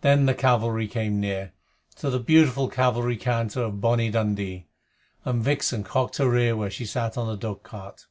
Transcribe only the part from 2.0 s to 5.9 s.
the beautiful cavalry canter of "Bonnie Dundee," and Vixen